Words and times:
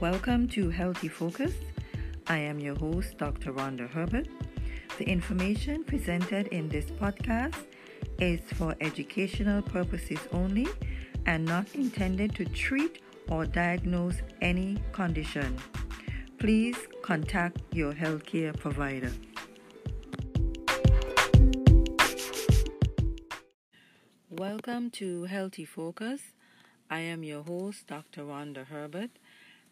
Welcome 0.00 0.46
to 0.50 0.70
Healthy 0.70 1.08
Focus. 1.08 1.54
I 2.28 2.38
am 2.38 2.60
your 2.60 2.76
host, 2.76 3.18
Dr. 3.18 3.52
Rhonda 3.52 3.90
Herbert. 3.90 4.28
The 4.96 5.08
information 5.08 5.82
presented 5.82 6.46
in 6.48 6.68
this 6.68 6.84
podcast 6.84 7.56
is 8.20 8.38
for 8.54 8.76
educational 8.80 9.60
purposes 9.60 10.20
only 10.30 10.68
and 11.26 11.44
not 11.44 11.74
intended 11.74 12.36
to 12.36 12.44
treat 12.44 13.02
or 13.28 13.44
diagnose 13.44 14.22
any 14.40 14.80
condition. 14.92 15.56
Please 16.38 16.76
contact 17.02 17.60
your 17.72 17.92
healthcare 17.92 18.56
provider. 18.56 19.10
Welcome 24.30 24.90
to 24.92 25.24
Healthy 25.24 25.64
Focus. 25.64 26.20
I 26.88 27.00
am 27.00 27.24
your 27.24 27.42
host, 27.42 27.88
Dr. 27.88 28.22
Rhonda 28.22 28.64
Herbert, 28.66 29.10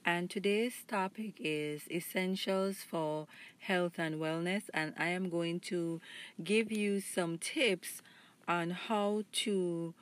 and 0.06 0.30
today's 0.30 0.84
topic 0.86 1.34
is 1.40 1.82
essentials 1.90 2.76
for 2.88 3.26
health 3.58 3.94
and 3.98 4.14
wellness. 4.20 4.62
And 4.72 4.94
I 4.96 5.08
am 5.08 5.28
going 5.28 5.58
to 5.60 6.00
give 6.42 6.70
you 6.70 7.00
some 7.00 7.38
tips 7.38 8.02
on 8.46 8.70
how 8.70 9.24
to 9.32 9.94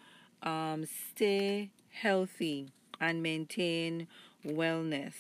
um, 0.42 0.84
stay 0.84 1.70
healthy 1.90 2.68
and 3.00 3.22
maintain 3.22 4.06
wellness. 4.46 5.14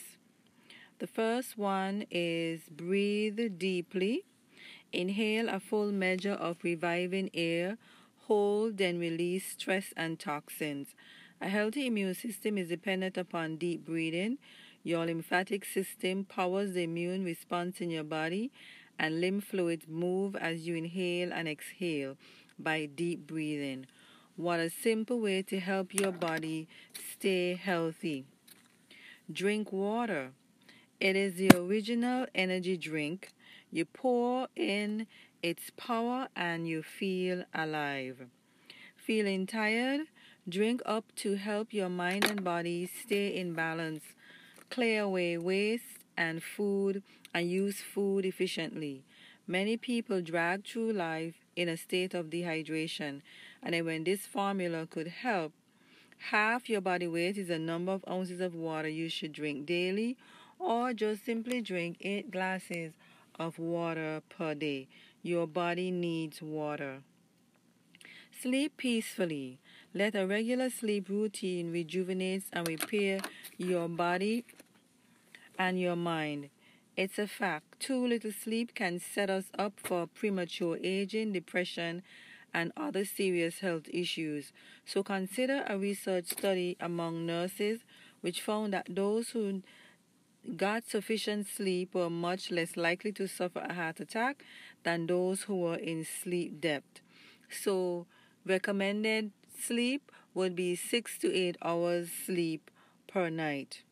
The 0.98 1.06
first 1.06 1.56
one 1.56 2.04
is 2.10 2.60
breathe 2.70 3.40
deeply. 3.56 4.24
Inhale 4.92 5.48
a 5.48 5.60
full 5.60 5.92
measure 5.92 6.34
of 6.34 6.58
reviving 6.62 7.30
air. 7.32 7.78
Hold, 8.26 8.76
then 8.76 8.98
release 8.98 9.46
stress 9.46 9.94
and 9.96 10.20
toxins. 10.20 10.88
A 11.40 11.48
healthy 11.48 11.86
immune 11.86 12.14
system 12.14 12.58
is 12.58 12.68
dependent 12.68 13.16
upon 13.16 13.56
deep 13.56 13.84
breathing. 13.84 14.38
Your 14.86 15.06
lymphatic 15.06 15.64
system 15.64 16.26
powers 16.26 16.74
the 16.74 16.82
immune 16.82 17.24
response 17.24 17.80
in 17.80 17.88
your 17.88 18.04
body, 18.04 18.52
and 18.98 19.18
lymph 19.18 19.44
fluids 19.44 19.86
move 19.88 20.36
as 20.36 20.66
you 20.66 20.74
inhale 20.74 21.32
and 21.32 21.48
exhale 21.48 22.18
by 22.58 22.84
deep 22.84 23.26
breathing. 23.26 23.86
What 24.36 24.60
a 24.60 24.68
simple 24.68 25.20
way 25.20 25.40
to 25.42 25.58
help 25.58 25.94
your 25.94 26.12
body 26.12 26.68
stay 27.12 27.54
healthy. 27.54 28.26
Drink 29.32 29.72
water. 29.72 30.32
It 31.00 31.16
is 31.16 31.36
the 31.36 31.50
original 31.56 32.26
energy 32.34 32.76
drink. 32.76 33.32
You 33.72 33.86
pour 33.86 34.48
in 34.54 35.06
its 35.42 35.70
power 35.78 36.28
and 36.36 36.68
you 36.68 36.82
feel 36.82 37.44
alive. 37.54 38.26
Feeling 38.96 39.46
tired? 39.46 40.02
Drink 40.46 40.82
up 40.84 41.06
to 41.16 41.36
help 41.36 41.72
your 41.72 41.88
mind 41.88 42.26
and 42.26 42.44
body 42.44 42.86
stay 43.02 43.34
in 43.34 43.54
balance. 43.54 44.02
Clear 44.74 45.02
away 45.02 45.38
waste 45.38 46.00
and 46.16 46.42
food 46.42 47.04
and 47.32 47.48
use 47.48 47.80
food 47.80 48.24
efficiently. 48.24 49.04
Many 49.46 49.76
people 49.76 50.20
drag 50.20 50.66
through 50.66 50.94
life 50.94 51.34
in 51.54 51.68
a 51.68 51.76
state 51.76 52.12
of 52.12 52.26
dehydration, 52.26 53.22
and 53.62 53.86
when 53.86 54.02
this 54.02 54.26
formula 54.26 54.88
could 54.90 55.06
help, 55.06 55.52
half 56.32 56.68
your 56.68 56.80
body 56.80 57.06
weight 57.06 57.38
is 57.38 57.46
the 57.46 57.58
number 57.60 57.92
of 57.92 58.04
ounces 58.10 58.40
of 58.40 58.56
water 58.56 58.88
you 58.88 59.08
should 59.08 59.32
drink 59.32 59.64
daily, 59.64 60.16
or 60.58 60.92
just 60.92 61.24
simply 61.24 61.60
drink 61.60 61.98
8 62.00 62.32
glasses 62.32 62.94
of 63.38 63.60
water 63.60 64.22
per 64.28 64.54
day. 64.54 64.88
Your 65.22 65.46
body 65.46 65.92
needs 65.92 66.42
water. 66.42 67.04
Sleep 68.42 68.76
peacefully. 68.76 69.58
Let 69.94 70.16
a 70.16 70.26
regular 70.26 70.68
sleep 70.68 71.08
routine 71.08 71.70
rejuvenate 71.70 72.42
and 72.52 72.66
repair 72.66 73.20
your 73.56 73.88
body 73.88 74.44
and 75.58 75.80
your 75.80 75.96
mind. 75.96 76.50
It's 76.96 77.18
a 77.18 77.26
fact. 77.26 77.80
Too 77.80 78.06
little 78.06 78.32
sleep 78.32 78.74
can 78.74 79.00
set 79.00 79.28
us 79.28 79.46
up 79.58 79.74
for 79.76 80.06
premature 80.06 80.78
aging, 80.82 81.32
depression, 81.32 82.02
and 82.52 82.72
other 82.76 83.04
serious 83.04 83.58
health 83.58 83.88
issues. 83.92 84.52
So 84.84 85.02
consider 85.02 85.64
a 85.66 85.76
research 85.76 86.26
study 86.26 86.76
among 86.78 87.26
nurses 87.26 87.80
which 88.20 88.40
found 88.40 88.72
that 88.72 88.86
those 88.88 89.30
who 89.30 89.62
got 90.56 90.86
sufficient 90.86 91.48
sleep 91.48 91.94
were 91.94 92.10
much 92.10 92.50
less 92.50 92.76
likely 92.76 93.12
to 93.12 93.26
suffer 93.26 93.58
a 93.58 93.74
heart 93.74 93.98
attack 93.98 94.44
than 94.84 95.06
those 95.06 95.42
who 95.42 95.56
were 95.56 95.76
in 95.76 96.04
sleep 96.04 96.60
debt. 96.60 97.00
So 97.50 98.06
recommended 98.46 99.32
sleep 99.58 100.12
would 100.32 100.54
be 100.54 100.76
6 100.76 101.18
to 101.18 101.34
8 101.34 101.56
hours 101.62 102.10
sleep 102.10 102.70
per 103.08 103.30
night. 103.30 103.82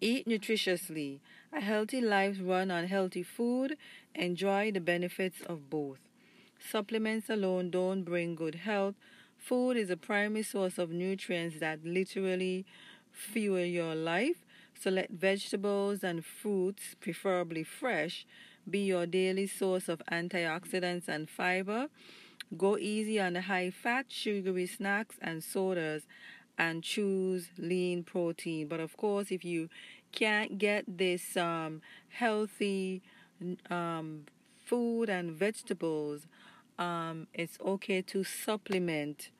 Eat 0.00 0.28
nutritiously. 0.28 1.18
A 1.52 1.60
healthy 1.60 2.00
life 2.00 2.36
run 2.40 2.70
on 2.70 2.86
healthy 2.86 3.24
food. 3.24 3.76
Enjoy 4.14 4.70
the 4.70 4.80
benefits 4.80 5.40
of 5.42 5.68
both. 5.68 5.98
Supplements 6.70 7.28
alone 7.28 7.70
don't 7.70 8.04
bring 8.04 8.36
good 8.36 8.54
health. 8.54 8.94
Food 9.36 9.76
is 9.76 9.90
a 9.90 9.96
primary 9.96 10.44
source 10.44 10.78
of 10.78 10.90
nutrients 10.90 11.58
that 11.58 11.84
literally 11.84 12.64
fuel 13.10 13.64
your 13.64 13.96
life. 13.96 14.44
So 14.80 14.90
let 14.90 15.10
vegetables 15.10 16.04
and 16.04 16.24
fruits, 16.24 16.94
preferably 17.00 17.64
fresh, 17.64 18.24
be 18.70 18.80
your 18.80 19.04
daily 19.04 19.48
source 19.48 19.88
of 19.88 20.00
antioxidants 20.12 21.08
and 21.08 21.28
fiber. 21.28 21.88
Go 22.56 22.78
easy 22.78 23.18
on 23.18 23.32
the 23.32 23.42
high 23.42 23.70
fat, 23.70 24.06
sugary 24.10 24.66
snacks 24.66 25.16
and 25.20 25.42
sodas 25.42 26.04
and 26.58 26.82
choose 26.82 27.48
lean 27.56 28.02
protein. 28.02 28.66
But 28.66 28.80
of 28.80 28.96
course, 28.96 29.30
if 29.30 29.44
you 29.44 29.70
can't 30.12 30.58
get 30.58 30.84
this 30.98 31.36
um, 31.36 31.80
healthy 32.10 33.02
um, 33.70 34.24
food 34.66 35.08
and 35.08 35.30
vegetables, 35.30 36.26
um, 36.78 37.28
it's 37.32 37.58
okay 37.64 38.02
to 38.02 38.24
supplement 38.24 39.30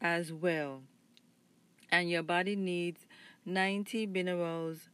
as 0.00 0.32
well. 0.32 0.82
And 1.90 2.10
your 2.10 2.22
body 2.22 2.54
needs 2.54 3.00
90 3.46 4.06
minerals, 4.06 4.88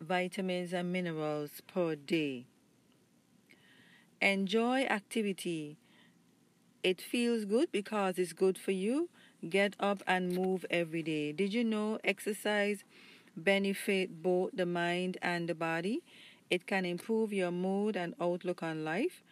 vitamins, 0.00 0.74
and 0.74 0.92
minerals 0.92 1.62
per 1.66 1.94
day. 1.94 2.44
Enjoy 4.20 4.82
activity. 4.84 5.78
It 6.82 7.00
feels 7.00 7.46
good 7.46 7.72
because 7.72 8.18
it's 8.18 8.34
good 8.34 8.58
for 8.58 8.72
you 8.72 9.08
Get 9.48 9.74
up 9.78 10.02
and 10.06 10.32
move 10.34 10.64
every 10.70 11.02
day. 11.02 11.32
Did 11.32 11.52
you 11.52 11.64
know 11.64 11.98
exercise 12.02 12.82
benefit 13.36 14.22
both 14.22 14.52
the 14.54 14.64
mind 14.64 15.18
and 15.20 15.48
the 15.48 15.54
body? 15.54 16.02
It 16.50 16.66
can 16.66 16.84
improve 16.84 17.32
your 17.32 17.50
mood 17.50 17.96
and 17.96 18.14
outlook 18.20 18.62
on 18.62 18.84
life, 18.84 19.22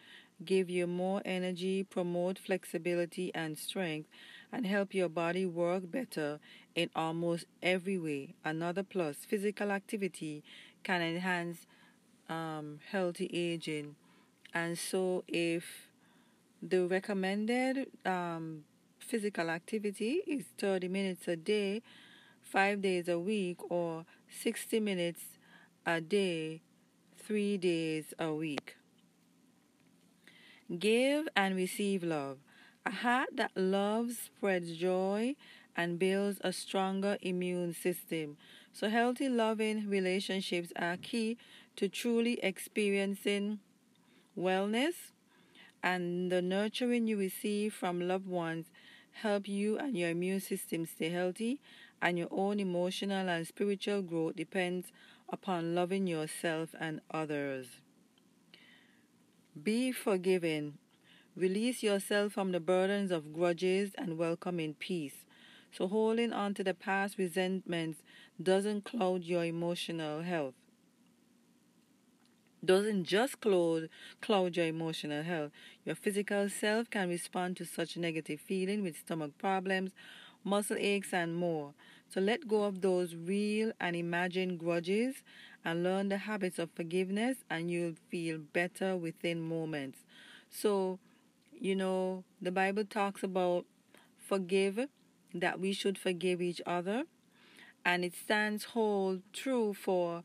give 0.45 0.69
you 0.69 0.87
more 0.87 1.21
energy, 1.25 1.83
promote 1.83 2.37
flexibility 2.37 3.33
and 3.33 3.57
strength, 3.57 4.07
and 4.51 4.67
help 4.67 4.93
your 4.93 5.09
body 5.09 5.45
work 5.45 5.89
better 5.89 6.39
in 6.75 6.89
almost 6.95 7.45
every 7.63 7.97
way. 7.97 8.35
Another 8.45 8.83
plus, 8.83 9.17
physical 9.27 9.71
activity 9.71 10.43
can 10.83 11.01
enhance 11.01 11.65
um, 12.29 12.79
healthy 12.91 13.29
aging. 13.33 13.95
And 14.53 14.77
so, 14.77 15.23
if 15.27 15.87
the 16.61 16.87
recommended 16.87 17.87
um, 18.05 18.63
physical 19.03 19.49
activity 19.49 20.21
is 20.25 20.45
30 20.57 20.87
minutes 20.87 21.27
a 21.27 21.35
day, 21.35 21.81
5 22.41 22.81
days 22.81 23.07
a 23.07 23.19
week, 23.19 23.57
or 23.69 24.05
60 24.29 24.79
minutes 24.79 25.23
a 25.85 26.01
day, 26.01 26.61
3 27.17 27.57
days 27.57 28.13
a 28.17 28.33
week. 28.33 28.75
Give 30.79 31.27
and 31.35 31.55
receive 31.55 32.03
love. 32.03 32.37
A 32.85 32.91
heart 32.91 33.29
that 33.35 33.51
loves 33.55 34.17
spreads 34.17 34.75
joy 34.75 35.35
and 35.75 35.99
builds 35.99 36.39
a 36.43 36.51
stronger 36.51 37.17
immune 37.21 37.73
system. 37.73 38.37
So, 38.71 38.89
healthy, 38.89 39.29
loving 39.29 39.89
relationships 39.89 40.71
are 40.75 40.97
key 40.97 41.37
to 41.75 41.87
truly 41.87 42.39
experiencing 42.43 43.59
wellness, 44.37 45.11
and 45.83 46.31
the 46.31 46.41
nurturing 46.41 47.07
you 47.07 47.17
receive 47.17 47.73
from 47.73 48.07
loved 48.07 48.27
ones 48.27 48.67
help 49.13 49.47
you 49.47 49.77
and 49.77 49.97
your 49.97 50.09
immune 50.09 50.39
system 50.39 50.85
stay 50.85 51.09
healthy, 51.09 51.59
and 52.01 52.17
your 52.17 52.27
own 52.31 52.59
emotional 52.59 53.29
and 53.29 53.47
spiritual 53.47 54.01
growth 54.01 54.35
depends 54.35 54.91
upon 55.29 55.75
loving 55.75 56.07
yourself 56.07 56.75
and 56.79 57.01
others. 57.11 57.67
Be 59.61 59.91
forgiving. 59.91 60.77
Release 61.35 61.81
yourself 61.81 62.33
from 62.33 62.51
the 62.51 62.59
burdens 62.59 63.11
of 63.11 63.33
grudges 63.33 63.91
and 63.95 64.17
welcome 64.17 64.59
in 64.59 64.75
peace. 64.75 65.25
So, 65.71 65.87
holding 65.87 66.33
on 66.33 66.53
to 66.55 66.63
the 66.63 66.73
past 66.75 67.17
resentments 67.17 68.03
doesn't 68.41 68.85
cloud 68.85 69.23
your 69.23 69.43
emotional 69.45 70.21
health 70.21 70.53
doesn't 72.65 73.05
just 73.05 73.41
cloud, 73.41 73.89
cloud 74.21 74.55
your 74.57 74.65
emotional 74.67 75.23
health. 75.23 75.51
Your 75.85 75.95
physical 75.95 76.49
self 76.49 76.89
can 76.89 77.09
respond 77.09 77.57
to 77.57 77.65
such 77.65 77.97
negative 77.97 78.39
feeling 78.39 78.83
with 78.83 78.97
stomach 78.97 79.31
problems, 79.37 79.91
muscle 80.43 80.77
aches, 80.79 81.13
and 81.13 81.35
more. 81.35 81.73
So 82.09 82.21
let 82.21 82.47
go 82.47 82.63
of 82.63 82.81
those 82.81 83.15
real 83.15 83.71
and 83.79 83.95
imagined 83.95 84.59
grudges 84.59 85.15
and 85.65 85.83
learn 85.83 86.09
the 86.09 86.17
habits 86.17 86.59
of 86.59 86.69
forgiveness, 86.75 87.37
and 87.49 87.71
you'll 87.71 87.95
feel 88.09 88.37
better 88.37 88.95
within 88.97 89.41
moments. 89.41 89.99
So, 90.49 90.99
you 91.59 91.75
know, 91.75 92.23
the 92.41 92.51
Bible 92.51 92.85
talks 92.85 93.23
about 93.23 93.65
forgive, 94.17 94.87
that 95.33 95.59
we 95.59 95.73
should 95.73 95.97
forgive 95.97 96.41
each 96.41 96.61
other, 96.65 97.03
and 97.85 98.03
it 98.05 98.15
stands 98.15 98.65
hold 98.65 99.21
true 99.33 99.73
for 99.73 100.23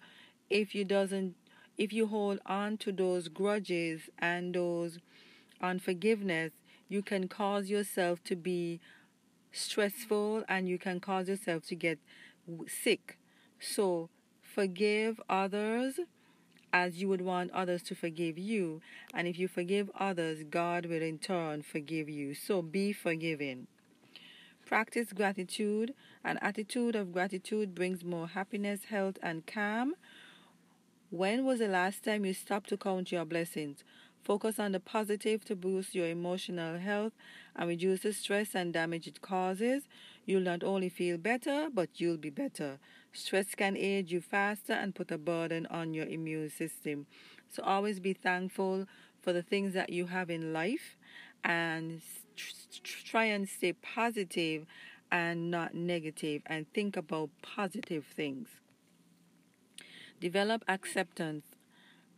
if 0.51 0.75
you 0.75 0.85
doesn't 0.85 1.35
if 1.79 1.93
you 1.93 2.09
hold 2.09 2.41
on 2.45 2.77
to 2.79 2.93
those 2.93 3.29
grudges 3.29 4.03
and 4.19 4.55
those 4.55 4.99
unforgiveness, 5.63 6.53
you 6.89 7.03
can 7.03 7.29
cause 7.29 7.71
yourself 7.71 8.23
to 8.25 8.35
be 8.37 8.81
stressful 9.53 10.45
and 10.49 10.69
you 10.69 10.79
can 10.79 11.01
cause 11.01 11.29
yourself 11.29 11.65
to 11.67 11.75
get 11.75 11.99
sick. 12.67 13.19
So, 13.61 14.11
forgive 14.43 15.21
others 15.29 16.01
as 16.73 17.01
you 17.01 17.09
would 17.09 17.21
want 17.21 17.51
others 17.53 17.83
to 17.85 17.95
forgive 17.95 18.39
you. 18.39 18.81
And 19.15 19.27
if 19.29 19.39
you 19.39 19.49
forgive 19.49 19.91
others, 19.99 20.45
God 20.49 20.87
will 20.87 21.03
in 21.03 21.19
turn 21.19 21.63
forgive 21.63 22.09
you. 22.09 22.35
So, 22.35 22.63
be 22.63 22.93
forgiving. 22.93 23.69
Practice 24.67 25.13
gratitude. 25.15 25.95
An 26.25 26.39
attitude 26.43 26.95
of 26.95 27.13
gratitude 27.13 27.75
brings 27.75 28.05
more 28.05 28.29
happiness, 28.29 28.85
health, 28.91 29.17
and 29.23 29.47
calm. 29.47 29.95
When 31.11 31.47
was 31.47 31.61
the 31.61 31.69
last 31.69 32.05
time 32.05 32.27
you 32.27 32.35
stopped 32.35 32.69
to 32.69 32.77
count 32.77 33.13
your 33.13 33.25
blessings? 33.25 33.83
Focus 34.23 34.59
on 34.59 34.73
the 34.73 34.81
positive 34.81 35.43
to 35.47 35.57
boost 35.57 35.95
your 35.95 36.07
emotional 36.07 36.79
health 36.79 37.15
and 37.57 37.67
reduce 37.67 38.01
the 38.01 38.13
stress 38.13 38.55
and 38.55 38.75
damage 38.75 39.07
it 39.07 39.23
causes. 39.23 39.85
You'll 40.27 40.43
not 40.43 40.63
only 40.63 40.91
feel 40.91 41.17
better, 41.17 41.71
but 41.73 41.89
you'll 41.95 42.19
be 42.19 42.29
better. 42.29 42.79
Stress 43.15 43.55
can 43.55 43.75
age 43.75 44.13
you 44.13 44.21
faster 44.21 44.75
and 44.75 44.95
put 44.95 45.11
a 45.11 45.17
burden 45.17 45.65
on 45.71 45.95
your 45.95 46.05
immune 46.05 46.51
system. 46.51 47.07
So 47.49 47.63
always 47.63 48.01
be 48.01 48.13
thankful 48.13 48.85
for 49.23 49.33
the 49.33 49.43
things 49.43 49.73
that 49.73 49.89
you 49.89 50.09
have 50.09 50.29
in 50.29 50.53
life 50.53 50.99
and 51.43 52.03
try 53.07 53.25
and 53.25 53.49
stay 53.49 53.73
positive 53.73 54.67
and 55.11 55.51
not 55.51 55.73
negative 55.73 56.43
and 56.45 56.71
think 56.75 56.99
about 56.99 57.31
positive 57.41 58.05
things. 58.05 58.49
Develop 60.21 60.65
acceptance. 60.67 61.45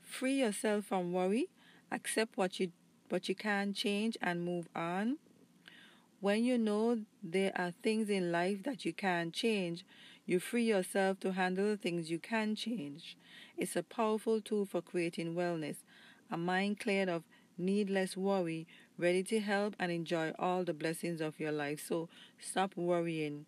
Free 0.02 0.40
yourself 0.40 0.86
from 0.86 1.12
worry. 1.12 1.48
Accept 1.92 2.36
what 2.36 2.58
you 2.58 2.72
what 3.10 3.28
you 3.28 3.34
can 3.34 3.74
change 3.74 4.16
and 4.22 4.44
move 4.44 4.68
on. 4.74 5.18
When 6.20 6.44
you 6.44 6.56
know 6.56 7.00
there 7.22 7.52
are 7.56 7.72
things 7.82 8.08
in 8.08 8.30
life 8.30 8.62
that 8.62 8.84
you 8.84 8.92
can't 8.92 9.34
change, 9.34 9.84
you 10.26 10.38
free 10.38 10.64
yourself 10.64 11.18
to 11.20 11.32
handle 11.32 11.66
the 11.66 11.76
things 11.76 12.10
you 12.10 12.18
can 12.18 12.54
change. 12.54 13.16
It's 13.58 13.74
a 13.74 13.82
powerful 13.82 14.40
tool 14.40 14.64
for 14.64 14.80
creating 14.80 15.34
wellness, 15.34 15.76
a 16.30 16.36
mind 16.38 16.78
cleared 16.78 17.08
of 17.08 17.24
needless 17.58 18.16
worry, 18.16 18.66
ready 18.96 19.22
to 19.24 19.40
help 19.40 19.74
and 19.78 19.90
enjoy 19.90 20.32
all 20.38 20.64
the 20.64 20.72
blessings 20.72 21.20
of 21.20 21.40
your 21.40 21.52
life. 21.52 21.84
So 21.86 22.08
stop 22.38 22.76
worrying. 22.76 23.46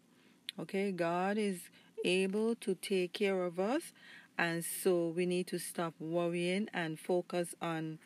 Okay, 0.58 0.92
God 0.92 1.38
is 1.38 1.70
able 2.04 2.54
to 2.56 2.74
take 2.74 3.12
care 3.12 3.44
of 3.44 3.60
us 3.60 3.92
and 4.38 4.64
so 4.64 5.08
we 5.08 5.26
need 5.26 5.46
to 5.48 5.58
stop 5.58 5.94
worrying 5.98 6.68
and 6.72 6.98
focus 6.98 7.54
on 7.60 7.98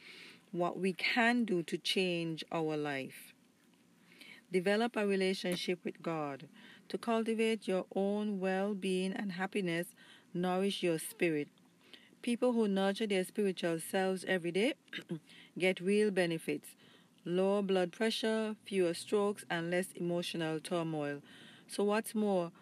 what 0.53 0.79
we 0.79 0.93
can 0.93 1.45
do 1.45 1.63
to 1.65 1.79
change 1.79 2.45
our 2.53 2.77
life. 2.77 3.33
Develop 4.53 4.97
a 4.97 5.07
relationship 5.07 5.81
with 5.85 6.03
God. 6.03 6.49
To 6.89 6.99
cultivate 6.99 7.67
your 7.67 7.85
own 7.95 8.39
well 8.39 8.75
being 8.75 9.13
and 9.13 9.33
happiness, 9.33 9.89
nourish 10.33 10.83
your 10.83 10.99
spirit. 10.99 11.49
People 12.23 12.53
who 12.53 12.69
nurture 12.69 13.07
their 13.07 13.25
spiritual 13.25 13.81
selves 13.81 14.25
every 14.29 14.53
day 14.53 14.75
get 15.59 15.81
real 15.81 16.11
benefits 16.11 16.75
lower 17.27 17.61
blood 17.61 17.93
pressure, 17.93 18.55
fewer 18.65 18.95
strokes, 18.95 19.45
and 19.51 19.71
less 19.71 19.89
emotional 19.97 20.61
turmoil. 20.61 21.21
So, 21.67 21.83
what's 21.85 22.15
more, 22.15 22.53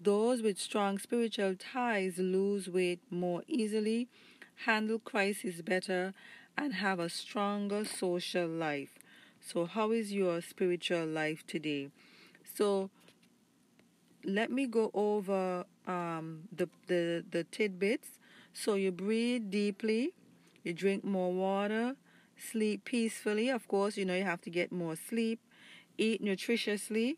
those 0.00 0.42
with 0.42 0.58
strong 0.58 0.98
spiritual 0.98 1.56
ties 1.56 2.18
lose 2.18 2.68
weight 2.68 3.00
more 3.10 3.42
easily, 3.48 4.08
handle 4.66 4.98
crises 4.98 5.62
better, 5.62 6.14
and 6.56 6.74
have 6.74 6.98
a 7.00 7.08
stronger 7.08 7.84
social 7.84 8.46
life. 8.48 8.98
So, 9.40 9.66
how 9.66 9.92
is 9.92 10.12
your 10.12 10.40
spiritual 10.40 11.06
life 11.06 11.46
today? 11.46 11.90
So, 12.54 12.90
let 14.24 14.50
me 14.50 14.66
go 14.66 14.90
over 14.94 15.64
um, 15.86 16.40
the, 16.54 16.68
the, 16.86 17.24
the 17.30 17.44
tidbits. 17.44 18.08
So, 18.52 18.74
you 18.74 18.92
breathe 18.92 19.50
deeply, 19.50 20.12
you 20.62 20.72
drink 20.72 21.04
more 21.04 21.32
water, 21.32 21.96
sleep 22.38 22.84
peacefully. 22.84 23.48
Of 23.50 23.66
course, 23.68 23.96
you 23.96 24.04
know 24.04 24.14
you 24.14 24.22
have 24.24 24.40
to 24.42 24.50
get 24.50 24.72
more 24.72 24.96
sleep, 24.96 25.40
eat 25.98 26.22
nutritiously, 26.22 27.16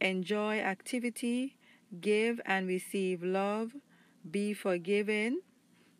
enjoy 0.00 0.58
activity, 0.60 1.56
give 2.00 2.40
and 2.46 2.66
receive 2.66 3.22
love, 3.22 3.72
be 4.28 4.54
forgiven, 4.54 5.42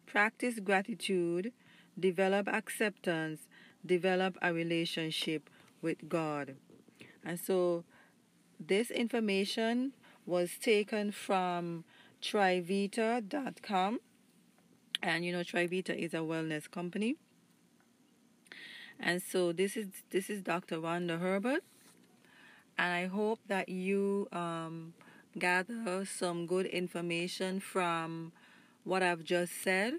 practice 0.06 0.60
gratitude, 0.60 1.52
develop 1.98 2.48
acceptance, 2.48 3.48
develop 3.84 4.38
a 4.40 4.52
relationship 4.52 5.50
with 5.80 6.08
God. 6.08 6.56
And 7.24 7.38
so 7.38 7.84
this 8.58 8.90
information 8.90 9.92
was 10.26 10.52
taken 10.60 11.12
from 11.12 11.84
trivita.com. 12.22 14.00
And 15.02 15.24
you 15.24 15.32
know 15.32 15.40
Trivita 15.40 15.96
is 15.96 16.14
a 16.14 16.18
wellness 16.18 16.70
company. 16.70 17.16
And 19.00 19.20
so 19.20 19.52
this 19.52 19.76
is 19.76 19.88
this 20.10 20.30
is 20.30 20.42
Dr. 20.42 20.78
Rhonda 20.78 21.18
Herbert. 21.18 21.64
And 22.78 22.92
I 22.92 23.06
hope 23.06 23.40
that 23.48 23.68
you 23.68 24.28
um, 24.32 24.94
gather 25.38 26.04
some 26.04 26.46
good 26.46 26.66
information 26.66 27.60
from 27.60 28.32
what 28.84 29.02
I've 29.02 29.24
just 29.24 29.62
said. 29.62 29.94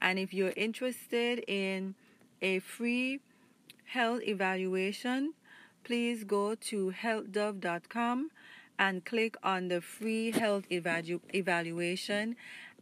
And 0.00 0.18
if 0.18 0.32
you're 0.32 0.54
interested 0.56 1.44
in 1.48 1.94
a 2.40 2.60
free 2.60 3.20
health 3.84 4.22
evaluation, 4.22 5.34
please 5.84 6.24
go 6.24 6.54
to 6.54 6.92
healthdove.com 6.92 8.30
and 8.78 9.04
click 9.04 9.36
on 9.42 9.68
the 9.68 9.80
free 9.80 10.30
health 10.30 10.68
evalu- 10.70 11.20
evaluation 11.34 12.36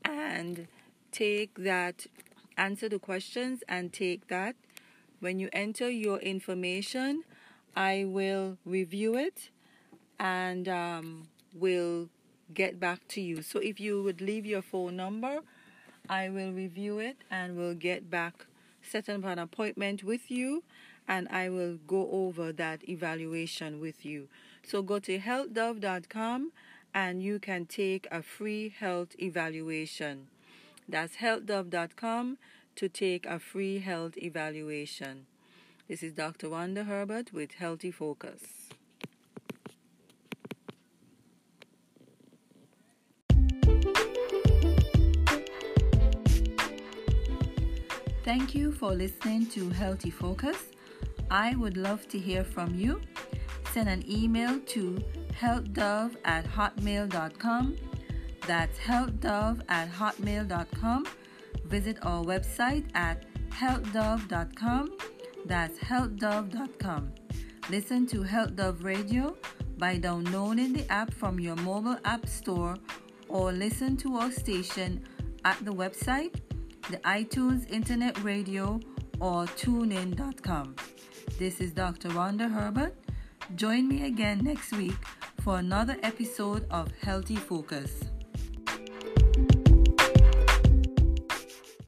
and 0.05 0.67
take 1.11 1.55
that, 1.55 2.07
answer 2.57 2.89
the 2.89 2.99
questions 2.99 3.63
and 3.69 3.93
take 3.93 4.29
that. 4.29 4.57
When 5.21 5.39
you 5.39 5.49
enter 5.53 5.89
your 5.89 6.19
information, 6.19 7.25
I 7.75 8.05
will 8.07 8.59
review 8.67 9.17
it 9.17 9.51
and 10.19 10.69
um, 10.69 11.29
will 11.59 12.09
get 12.55 12.79
back 12.79 13.07
to 13.09 13.21
you. 13.21 13.43
So 13.43 13.59
if 13.59 13.81
you 13.81 14.03
would 14.03 14.21
leave 14.21 14.47
your 14.47 14.63
phone 14.63 14.97
number, 14.97 15.41
I 16.09 16.29
will 16.29 16.53
review 16.53 16.99
it 16.99 17.17
and 17.31 17.57
will 17.57 17.75
get 17.75 18.11
back, 18.11 18.47
set 18.83 19.09
up 19.09 19.25
an 19.25 19.39
appointment 19.39 20.05
with 20.05 20.31
you, 20.31 20.63
and 21.09 21.29
I 21.29 21.49
will 21.49 21.79
go 21.87 22.09
over 22.11 22.53
that 22.53 22.89
evaluation 22.89 23.81
with 23.81 24.05
you. 24.05 24.29
So 24.65 24.83
go 24.83 24.99
to 25.01 25.19
healthdove.com 25.19 26.53
and 26.95 27.23
you 27.23 27.39
can 27.39 27.67
take 27.67 28.07
a 28.11 28.23
free 28.23 28.69
health 28.69 29.15
evaluation. 29.19 30.29
That's 30.89 31.17
healthdove.com 31.17 32.39
to 32.77 32.89
take 32.89 33.27
a 33.27 33.39
free 33.39 33.79
health 33.79 34.17
evaluation. 34.17 35.27
This 35.89 36.03
is 36.03 36.13
Dr. 36.13 36.49
Rhonda 36.49 36.87
Herbert 36.87 37.33
with 37.33 37.53
Healthy 37.53 37.91
Focus. 37.91 38.43
Thank 48.27 48.57
you 48.57 48.73
for 48.73 48.91
listening 48.91 49.47
to 49.51 49.71
Healthy 49.71 50.11
Focus. 50.11 50.59
I 51.31 51.55
would 51.55 51.77
love 51.77 52.09
to 52.09 52.19
hear 52.19 52.43
from 52.43 52.75
you. 52.75 53.01
Send 53.73 53.89
an 53.89 54.03
email 54.11 54.59
to 54.75 55.01
healthdove 55.31 56.17
at 56.25 56.45
hotmail.com. 56.45 57.77
That's 58.49 58.77
healthdove 58.81 59.61
at 59.69 59.93
hotmail.com. 59.93 61.07
Visit 61.67 61.99
our 62.03 62.25
website 62.25 62.87
at 62.97 63.25
healthdove.com. 63.51 64.99
That's 65.45 65.79
healthdove.com. 65.79 67.13
Listen 67.71 68.09
to 68.09 68.25
Health 68.25 68.57
Dove 68.57 68.83
Radio 68.83 69.37
by 69.79 69.99
downloading 69.99 70.73
the 70.73 70.91
app 70.91 71.15
from 71.15 71.39
your 71.39 71.55
mobile 71.55 71.99
app 72.05 72.27
store 72.27 72.75
or 73.29 73.53
listen 73.53 73.97
to 73.99 74.17
our 74.17 74.33
station 74.33 75.05
at 75.45 75.65
the 75.65 75.73
website 75.73 76.41
the 76.91 76.99
iTunes 76.99 77.69
Internet 77.71 78.23
Radio, 78.23 78.79
or 79.19 79.47
tunein.com. 79.47 80.77
This 81.39 81.61
is 81.61 81.73
Dr. 81.73 82.09
Rhonda 82.11 82.51
Herbert. 82.51 82.95
Join 83.57 83.89
me 83.89 84.07
again 84.07 84.45
next 84.45 84.73
week 84.73 84.95
for 85.41 85.59
another 85.59 85.97
episode 86.03 86.65
of 86.71 86.93
Healthy 87.03 87.37
Focus. 87.37 88.05